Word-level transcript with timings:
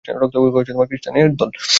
রক্তখেকো 0.13 0.59
খ্রিষ্টানের 0.89 1.27
দল! 1.31 1.49